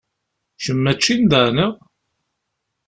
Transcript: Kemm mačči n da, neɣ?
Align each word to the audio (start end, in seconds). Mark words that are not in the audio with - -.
Kemm 0.63 0.79
mačči 0.83 1.13
n 1.15 1.21
da, 1.31 1.41
neɣ? 1.55 1.73